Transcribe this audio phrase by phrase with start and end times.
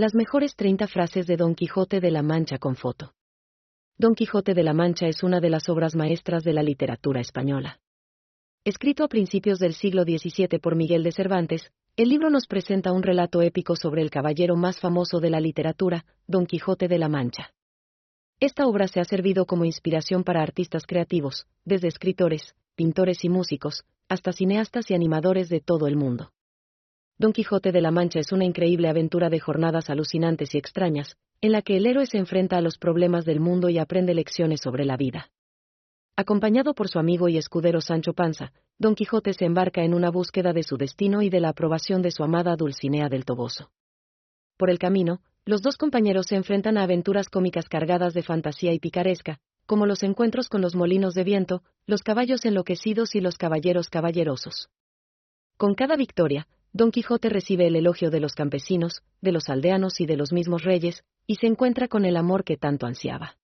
[0.00, 3.12] Las mejores 30 frases de Don Quijote de la Mancha con foto.
[3.98, 7.80] Don Quijote de la Mancha es una de las obras maestras de la literatura española.
[8.64, 13.02] Escrito a principios del siglo XVII por Miguel de Cervantes, el libro nos presenta un
[13.02, 17.52] relato épico sobre el caballero más famoso de la literatura, Don Quijote de la Mancha.
[18.40, 23.84] Esta obra se ha servido como inspiración para artistas creativos, desde escritores, pintores y músicos,
[24.08, 26.32] hasta cineastas y animadores de todo el mundo.
[27.20, 31.52] Don Quijote de la Mancha es una increíble aventura de jornadas alucinantes y extrañas, en
[31.52, 34.86] la que el héroe se enfrenta a los problemas del mundo y aprende lecciones sobre
[34.86, 35.30] la vida.
[36.16, 40.54] Acompañado por su amigo y escudero Sancho Panza, Don Quijote se embarca en una búsqueda
[40.54, 43.70] de su destino y de la aprobación de su amada Dulcinea del Toboso.
[44.56, 48.78] Por el camino, los dos compañeros se enfrentan a aventuras cómicas cargadas de fantasía y
[48.78, 53.90] picaresca, como los encuentros con los molinos de viento, los caballos enloquecidos y los caballeros
[53.90, 54.70] caballerosos.
[55.58, 60.06] Con cada victoria, Don Quijote recibe el elogio de los campesinos, de los aldeanos y
[60.06, 63.36] de los mismos reyes, y se encuentra con el amor que tanto ansiaba.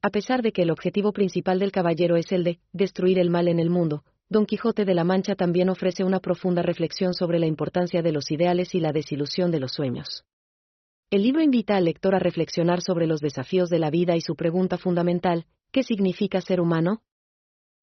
[0.00, 3.48] A pesar de que el objetivo principal del caballero es el de destruir el mal
[3.48, 7.46] en el mundo, Don Quijote de la Mancha también ofrece una profunda reflexión sobre la
[7.46, 10.24] importancia de los ideales y la desilusión de los sueños.
[11.10, 14.36] El libro invita al lector a reflexionar sobre los desafíos de la vida y su
[14.36, 17.00] pregunta fundamental, ¿qué significa ser humano?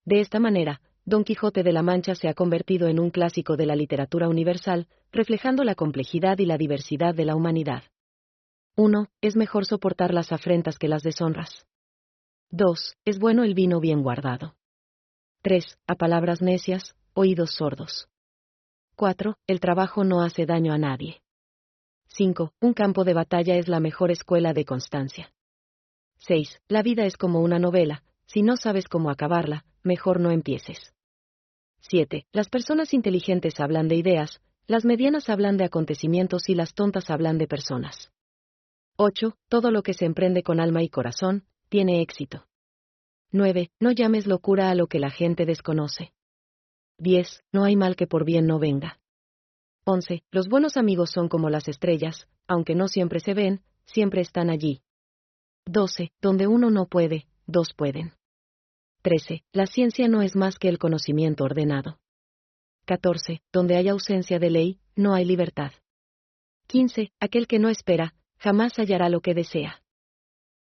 [0.06, 3.68] De esta manera, Don Quijote de la Mancha se ha convertido en un clásico de
[3.68, 7.84] la literatura universal, reflejando la complejidad y la diversidad de la humanidad.
[8.76, 9.08] 1.
[9.22, 11.68] Es mejor soportar las afrentas que las deshonras.
[12.50, 12.96] 2.
[13.06, 14.56] Es bueno el vino bien guardado.
[15.44, 15.78] 3.
[15.86, 18.08] A palabras necias, oídos sordos.
[18.96, 19.38] 4.
[19.46, 21.22] El trabajo no hace daño a nadie.
[22.08, 22.52] 5.
[22.62, 25.32] Un campo de batalla es la mejor escuela de constancia.
[26.18, 26.62] 6.
[26.68, 30.95] La vida es como una novela, si no sabes cómo acabarla, mejor no empieces.
[31.90, 32.26] 7.
[32.32, 37.38] Las personas inteligentes hablan de ideas, las medianas hablan de acontecimientos y las tontas hablan
[37.38, 38.12] de personas.
[38.98, 39.38] 8.
[39.50, 42.48] Todo lo que se emprende con alma y corazón, tiene éxito.
[43.32, 43.70] 9.
[43.80, 46.14] No llames locura a lo que la gente desconoce.
[46.98, 47.44] 10.
[47.52, 49.00] No hay mal que por bien no venga.
[49.84, 50.24] 11.
[50.32, 54.82] Los buenos amigos son como las estrellas, aunque no siempre se ven, siempre están allí.
[55.66, 56.12] 12.
[56.22, 58.15] Donde uno no puede, dos pueden.
[59.06, 59.44] 13.
[59.54, 62.00] La ciencia no es más que el conocimiento ordenado.
[62.86, 63.40] 14.
[63.54, 65.74] Donde hay ausencia de ley, no hay libertad.
[66.66, 67.12] 15.
[67.20, 69.84] Aquel que no espera, jamás hallará lo que desea.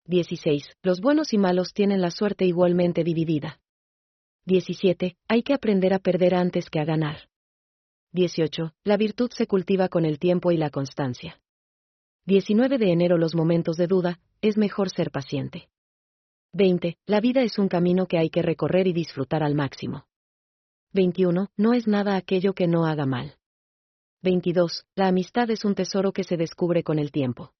[0.09, 0.77] 16.
[0.83, 3.63] Los buenos y malos tienen la suerte igualmente dividida.
[4.45, 5.17] 17.
[5.27, 7.31] Hay que aprender a perder antes que a ganar.
[8.13, 8.75] 18.
[8.85, 11.41] La virtud se cultiva con el tiempo y la constancia.
[12.27, 15.71] 19 de enero Los momentos de duda, es mejor ser paciente.
[16.55, 16.99] 20.
[17.07, 20.07] La vida es un camino que hay que recorrer y disfrutar al máximo.
[20.93, 21.49] 21.
[21.57, 23.35] No es nada aquello que no haga mal.
[24.23, 24.87] 22.
[24.95, 27.53] La amistad es un tesoro que se descubre con el tiempo.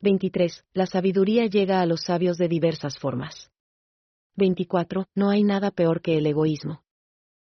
[0.00, 0.64] 23.
[0.72, 3.50] La sabiduría llega a los sabios de diversas formas.
[4.36, 5.08] 24.
[5.14, 6.84] No hay nada peor que el egoísmo.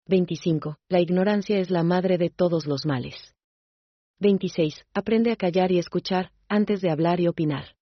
[0.07, 0.79] 25.
[0.89, 3.35] La ignorancia es la madre de todos los males.
[4.21, 4.87] 26.
[4.95, 7.76] Aprende a callar y escuchar, antes de hablar y opinar.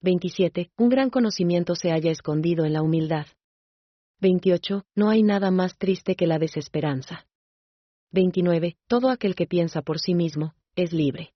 [0.00, 0.70] 27.
[0.76, 3.26] Un gran conocimiento se halla escondido en la humildad.
[4.20, 4.84] 28.
[4.94, 7.26] No hay nada más triste que la desesperanza.
[8.12, 8.76] 29.
[8.86, 11.34] Todo aquel que piensa por sí mismo, es libre.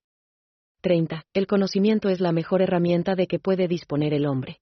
[0.81, 1.25] 30.
[1.35, 4.62] El conocimiento es la mejor herramienta de que puede disponer el hombre.